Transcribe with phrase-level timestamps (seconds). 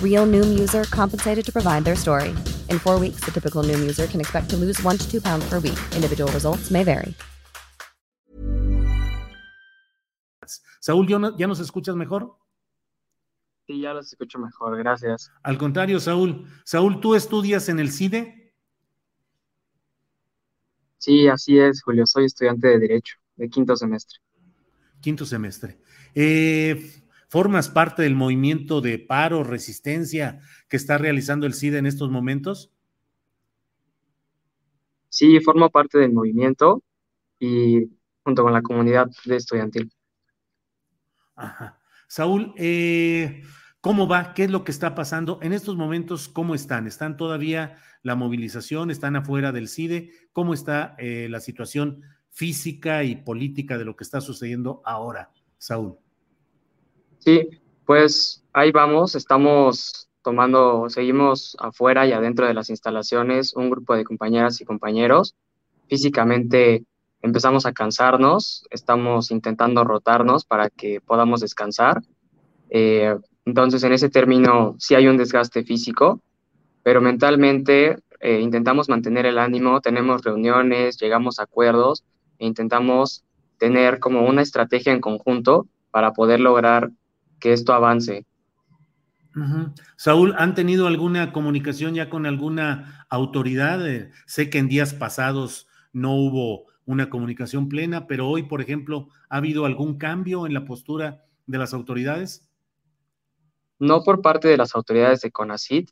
[0.00, 2.32] Real Noom user compensated to provide their story.
[2.70, 5.44] In four weeks, the typical Noom user can expect to lose one to two pounds
[5.48, 5.78] per week.
[5.96, 7.12] Individual results may vary.
[10.80, 12.36] Saúl, ¿ya nos escuchas mejor?
[13.66, 15.30] Sí, ya los escucho mejor, gracias.
[15.42, 16.46] Al contrario, Saúl.
[16.64, 18.52] Saúl, ¿tú estudias en el CIDE?
[20.98, 22.04] Sí, así es, Julio.
[22.04, 24.18] Soy estudiante de Derecho, de quinto semestre.
[25.00, 25.78] Quinto semestre.
[26.14, 27.03] Eh,
[27.34, 32.72] ¿Formas parte del movimiento de paro, resistencia que está realizando el CIDE en estos momentos?
[35.08, 36.84] Sí, formo parte del movimiento
[37.40, 37.90] y
[38.22, 39.92] junto con la comunidad de estudiantil.
[41.34, 41.80] Ajá.
[42.06, 43.42] Saúl, eh,
[43.80, 44.32] ¿cómo va?
[44.32, 45.40] ¿Qué es lo que está pasando?
[45.42, 46.86] En estos momentos, ¿cómo están?
[46.86, 48.92] ¿Están todavía la movilización?
[48.92, 50.12] ¿Están afuera del CIDE?
[50.32, 56.03] ¿Cómo está eh, la situación física y política de lo que está sucediendo ahora, Saúl?
[57.24, 57.48] Sí,
[57.86, 64.04] pues ahí vamos, estamos tomando, seguimos afuera y adentro de las instalaciones un grupo de
[64.04, 65.34] compañeras y compañeros.
[65.88, 66.84] Físicamente
[67.22, 72.02] empezamos a cansarnos, estamos intentando rotarnos para que podamos descansar.
[72.68, 76.20] Eh, entonces, en ese término, sí hay un desgaste físico,
[76.82, 82.04] pero mentalmente eh, intentamos mantener el ánimo, tenemos reuniones, llegamos a acuerdos
[82.38, 83.24] e intentamos
[83.56, 86.90] tener como una estrategia en conjunto para poder lograr
[87.44, 88.24] que esto avance.
[89.96, 93.86] Saúl, ¿han tenido alguna comunicación ya con alguna autoridad?
[93.86, 99.08] Eh, sé que en días pasados no hubo una comunicación plena, pero hoy, por ejemplo,
[99.28, 102.48] ¿ha habido algún cambio en la postura de las autoridades?
[103.78, 105.90] No por parte de las autoridades de CONACID,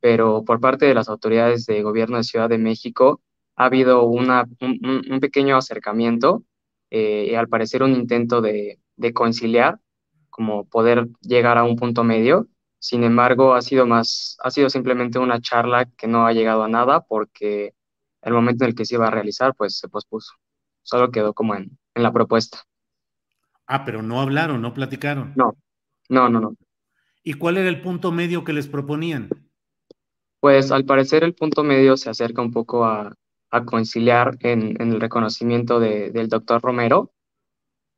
[0.00, 3.22] pero por parte de las autoridades de gobierno de Ciudad de México
[3.56, 6.44] ha habido una, un, pequeño acercamiento
[6.90, 9.80] eh, y al parecer un intento de, de conciliar,
[10.30, 12.48] como poder llegar a un punto medio.
[12.78, 16.68] Sin embargo, ha sido más, ha sido simplemente una charla que no ha llegado a
[16.68, 17.74] nada porque
[18.22, 20.32] el momento en el que se iba a realizar, pues se pospuso.
[20.82, 22.62] Solo quedó como en, en la propuesta.
[23.66, 25.32] Ah, pero no hablaron, no platicaron.
[25.36, 25.56] No,
[26.08, 26.54] no, no, no.
[27.22, 29.28] ¿Y cuál era el punto medio que les proponían?
[30.40, 33.14] Pues al parecer el punto medio se acerca un poco a,
[33.50, 37.12] a conciliar en, en, el reconocimiento de, del doctor Romero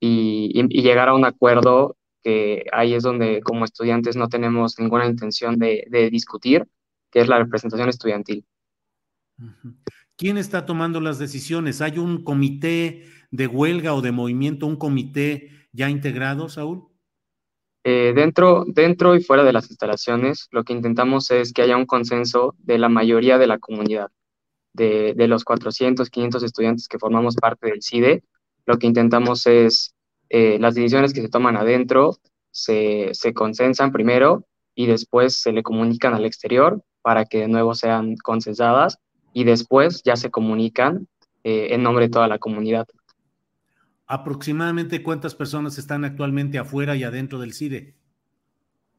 [0.00, 5.06] y, y, llegar a un acuerdo que ahí es donde como estudiantes no tenemos ninguna
[5.06, 6.66] intención de, de discutir,
[7.10, 8.44] que es la representación estudiantil.
[10.16, 11.81] ¿Quién está tomando las decisiones?
[11.81, 16.88] ¿Hay un comité de huelga o de movimiento, un comité ya integrado, Saúl?
[17.84, 21.87] Eh, dentro, dentro y fuera de las instalaciones, lo que intentamos es que haya un
[21.87, 24.10] consenso de la mayoría de la comunidad,
[24.72, 28.22] de, de los 400, 500 estudiantes que formamos parte del CIDE.
[28.66, 29.94] Lo que intentamos es
[30.34, 32.16] eh, las decisiones que se toman adentro
[32.50, 37.75] se, se consensan primero y después se le comunican al exterior para que de nuevo
[37.75, 38.98] sean consensadas
[39.34, 41.06] y después ya se comunican
[41.44, 42.88] eh, en nombre de toda la comunidad.
[44.06, 47.94] ¿Aproximadamente cuántas personas están actualmente afuera y adentro del CIDE?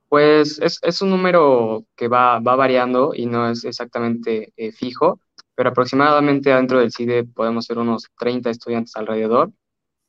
[0.09, 5.19] Pues es, es un número que va, va, variando y no es exactamente eh, fijo,
[5.55, 9.52] pero aproximadamente adentro del CIDE podemos ser unos 30 estudiantes alrededor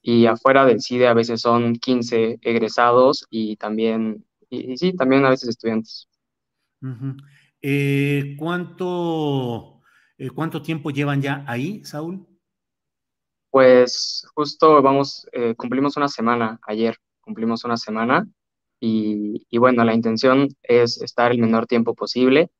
[0.04, 5.24] y afuera del CIDE a veces son 15 egresados y también, y, y sí, también
[5.24, 6.08] a veces estudiantes.
[6.82, 7.16] Uh -huh.
[7.62, 9.80] eh, ¿Cuánto
[10.18, 12.26] eh, ¿Cuánto tiempo llevan ya ahí, Saúl?
[13.50, 18.26] Pues justo vamos, eh, cumplimos una semana ayer, cumplimos una semana
[18.80, 22.50] y, y, bueno, la intención es estar el menor tiempo posible,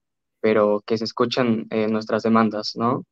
[0.41, 3.05] pero que se escuchen eh, nuestras demandas, ¿no?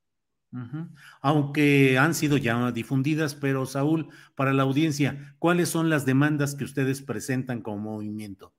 [1.20, 6.64] Aunque han sido ya difundidas, pero Saúl, para la audiencia, ¿cuáles son las demandas que
[6.64, 8.52] ustedes presentan como movimiento?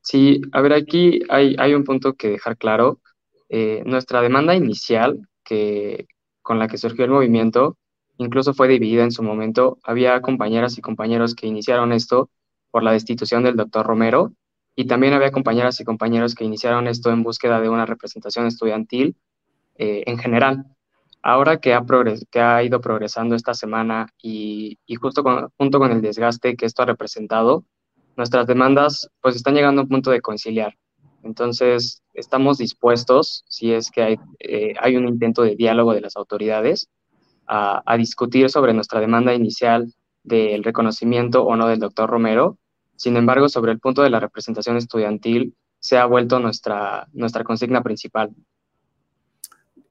[0.00, 3.00] Sí, a ver, aquí hay, hay un punto que dejar claro
[3.52, 6.06] Eh, nuestra demanda inicial, que,
[6.42, 7.78] con la que surgió el movimiento,
[8.18, 9.78] incluso fue dividida en su momento.
[9.84, 12.30] Había compañeras y compañeros que iniciaron esto
[12.70, 14.34] por la destitución del doctor Romero
[14.76, 19.16] y también había compañeras y compañeros que iniciaron esto en búsqueda de una representación estudiantil
[19.76, 20.66] eh, en general.
[21.22, 25.22] Ahora que ha, ido progresando esta semana y, justo
[25.56, 27.64] junto con el desgaste que esto ha representado,
[28.16, 30.74] nuestras demandas pues están llegando a un punto de conciliar.
[31.24, 36.88] Entonces, estamos dispuestos, si es que hay, eh, un intento de diálogo de las autoridades,
[37.46, 39.92] a, discutir sobre nuestra demanda inicial
[40.22, 42.58] del reconocimiento o no del doctor Romero.
[42.96, 47.06] Sin embargo, sobre el punto de la representación estudiantil, se ha vuelto nuestra
[47.44, 48.30] consigna principal.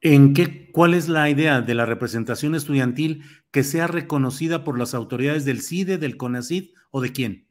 [0.02, 4.94] ¿En qué, cuál es la idea de la representación estudiantil que sea reconocida por las
[4.94, 7.48] autoridades del CIDE, del CONACID o de quién?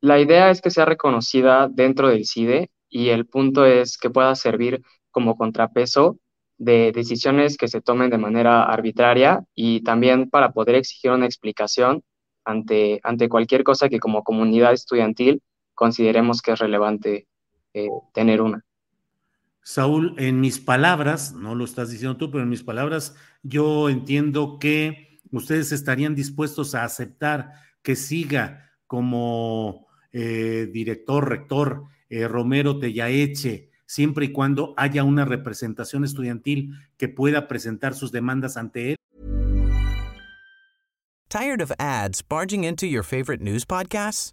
[0.00, 4.34] La idea es que sea reconocida dentro del CIDE y el punto es que pueda
[4.34, 6.18] servir como contrapeso
[6.58, 12.02] de decisiones que se tomen de manera arbitraria y también para poder exigir una explicación
[12.44, 15.42] ante, ante cualquier cosa que como comunidad estudiantil
[15.74, 17.26] consideremos que es relevante
[17.74, 18.64] eh, tener una.
[19.62, 24.58] Saúl, en mis palabras, no lo estás diciendo tú, pero en mis palabras, yo entiendo
[24.58, 27.52] que ustedes estarían dispuestos a aceptar
[27.82, 36.04] que siga como eh, director, rector eh, Romero Tellaeche, siempre y cuando haya una representación
[36.04, 38.96] estudiantil que pueda presentar sus demandas ante él.
[41.28, 44.32] Tired of ads barging into your favorite news podcasts?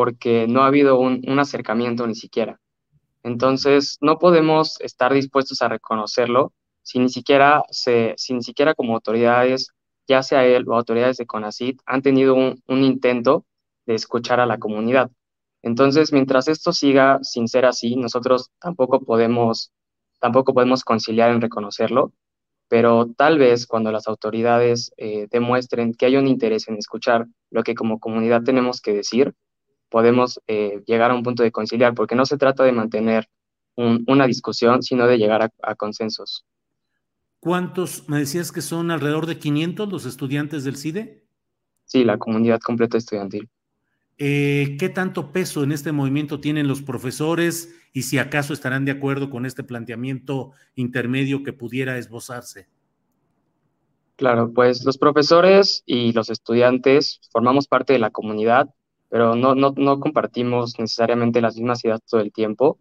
[0.00, 2.58] porque no ha habido un, acercamiento ni siquiera.
[3.22, 9.68] Entonces, no podemos estar dispuestos a reconocerlo si ni siquiera, si ni siquiera como autoridades,
[10.08, 13.44] ya sea él o autoridades de CONACIT, han tenido un, intento
[13.84, 15.10] de escuchar a la comunidad.
[15.60, 19.70] Entonces, mientras esto siga sin ser así, nosotros tampoco podemos,
[20.18, 22.14] tampoco podemos conciliar en reconocerlo,
[22.68, 27.62] pero tal vez cuando las autoridades eh, demuestren que hay un interés en escuchar lo
[27.64, 29.34] que como comunidad tenemos que decir,
[29.90, 33.28] podemos eh, llegar a un punto de conciliar, porque no se trata de mantener
[33.76, 36.44] una discusión, sino de llegar a, consensos.
[37.38, 41.24] ¿Cuántos, me decías que son alrededor de 500 los estudiantes del CIDE?
[41.86, 43.48] Sí, la comunidad completa estudiantil.
[44.18, 48.92] Eh, ¿Qué tanto peso en este movimiento tienen los profesores y si acaso estarán de
[48.92, 52.68] acuerdo con este planteamiento intermedio que pudiera esbozarse?
[54.16, 58.68] Claro, pues los profesores y los estudiantes formamos parte de la comunidad
[59.10, 62.78] pero no, no, no compartimos necesariamente las mismas ideas todo el tiempo.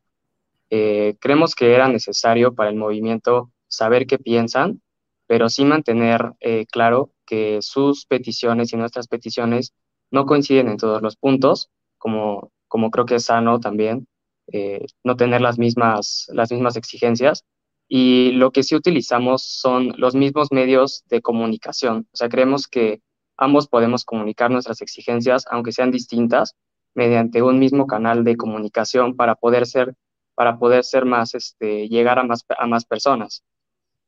[0.69, 4.81] Eh, creemos que era necesario para el movimiento saber qué piensan,
[5.27, 9.73] pero sí mantener eh, claro que sus peticiones y nuestras peticiones
[10.11, 14.07] no coinciden en todos los puntos, como, como creo que es sano también
[14.51, 17.45] eh, no tener las mismas, las mismas exigencias.
[17.87, 22.07] Y lo que sí utilizamos son los mismos medios de comunicación.
[22.13, 23.01] O sea, creemos que
[23.39, 26.55] ambos podemos comunicar nuestras exigencias, aunque sean distintas,
[26.93, 29.95] mediante un mismo canal de comunicación para poder ser,
[30.35, 33.43] para poder ser más, este, llegar a más, a más personas.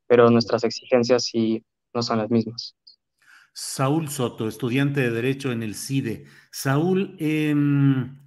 [0.08, 2.76] Pero nuestras exigencias sí no son las mismas.
[3.54, 6.26] Saúl Soto, estudiante de Derecho en el CIDE.
[6.52, 8.18] Saúl, em,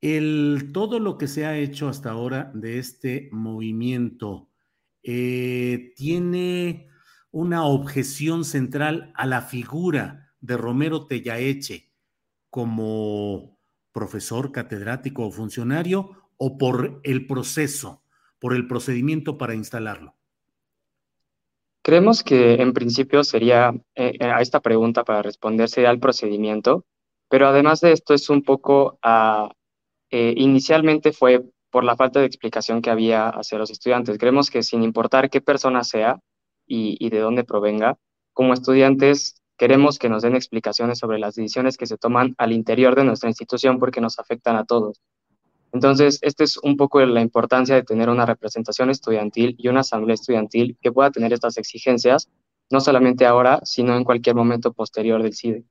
[0.00, 4.48] el, todo lo que se ha hecho hasta ahora de este movimiento
[5.02, 6.89] eh, tiene
[7.30, 11.90] una objeción central a la figura de Romero Tellaeche
[12.48, 13.58] como
[13.92, 18.02] profesor, catedrático o funcionario o por el proceso,
[18.38, 20.16] por el procedimiento para instalarlo?
[21.82, 26.84] Creemos que en principio sería eh, eh, a esta pregunta para responder sería el procedimiento,
[27.28, 28.98] pero además de esto es un poco,
[30.10, 34.18] eh, inicialmente fue por la falta de explicación que había hacia los estudiantes.
[34.18, 36.20] Creemos que sin importar qué persona sea,
[36.70, 37.98] y, de dónde provenga,
[38.32, 42.94] como estudiantes queremos que nos den explicaciones sobre las decisiones que se toman al interior
[42.94, 45.00] de nuestra institución porque nos afectan a todos.
[45.72, 50.14] Entonces, esta es un poco la importancia de tener una representación estudiantil y una asamblea
[50.14, 52.30] estudiantil que pueda tener estas exigencias,
[52.70, 55.64] no solamente ahora, sino en cualquier momento posterior del CIDE.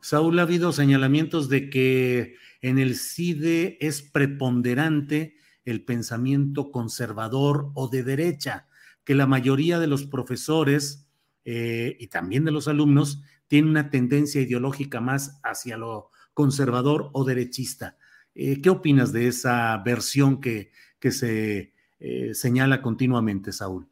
[0.00, 7.88] Saúl, ha habido señalamientos de que en el CIDE es preponderante el pensamiento conservador o
[7.88, 8.68] de derecha,
[9.06, 11.08] que la mayoría de los profesores
[11.46, 17.24] eh, y también de los alumnos tienen una tendencia ideológica más hacia lo conservador o
[17.24, 17.96] derechista.
[18.34, 23.88] Eh, ¿Qué opinas de esa versión que, que se eh, señala continuamente, Saúl?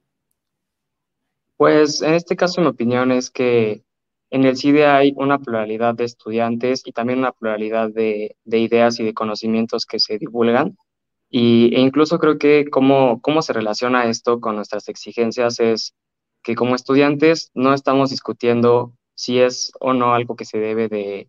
[1.57, 3.85] Pues en este caso mi opinión es que
[4.31, 9.05] en el CIDE hay una pluralidad de estudiantes y también una pluralidad de, ideas y
[9.05, 10.77] de conocimientos que se divulgan.
[11.37, 15.93] Y, e incluso creo que cómo, cómo se relaciona esto con nuestras exigencias es
[16.45, 21.29] que como estudiantes no estamos discutiendo si es o no algo que se debe de,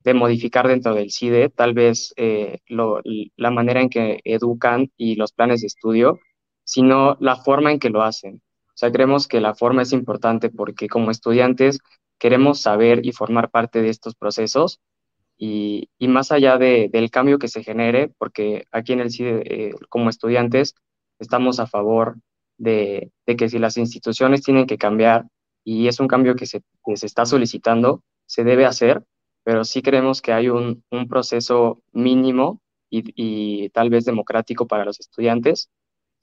[0.00, 5.32] de modificar dentro del CIDE, tal vez eh, la manera en que educan y los
[5.32, 6.20] planes de estudio,
[6.64, 8.42] sino la forma en que lo hacen.
[8.68, 11.78] O sea, creemos que la forma es importante porque como estudiantes
[12.18, 14.80] queremos saber y formar parte de estos procesos
[15.38, 20.08] y, más allá del cambio que se genere, porque aquí en el CIDE, eh, como
[20.08, 20.74] estudiantes,
[21.18, 22.16] estamos a favor
[22.58, 25.26] de, que si las instituciones tienen que cambiar
[25.64, 26.62] y es un cambio que se,
[26.94, 29.02] se está solicitando, se debe hacer,
[29.44, 35.68] pero sí creemos que hay un, proceso mínimo y, tal vez democrático para los estudiantes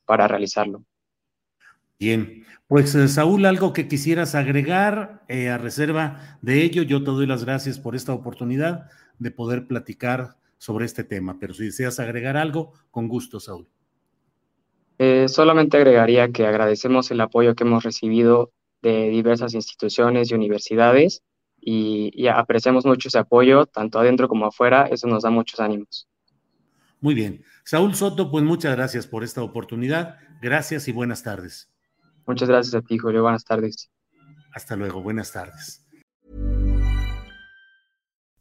[0.05, 0.83] para realizarlo.
[1.99, 7.11] Bien, pues eh, Saúl, algo que quisieras agregar eh, a reserva de ello, yo te
[7.11, 8.89] doy las gracias por esta oportunidad
[9.19, 13.67] de poder platicar sobre este tema, pero si deseas agregar algo, con gusto, Saúl.
[14.97, 18.51] Eh, solamente agregaría que agradecemos el apoyo que hemos recibido
[18.81, 21.23] de diversas instituciones y universidades
[21.59, 26.07] y, apreciamos mucho ese apoyo, tanto adentro como afuera, eso nos da muchos ánimos.
[26.99, 27.43] Muy bien.
[27.63, 30.17] Saúl Soto, pues muchas gracias por esta oportunidad.
[30.41, 31.69] Gracias y buenas tardes.
[32.25, 33.23] Muchas gracias a ti, Julio.
[33.23, 33.89] Buenas tardes.
[34.53, 35.01] Hasta luego.
[35.01, 35.82] Buenas tardes.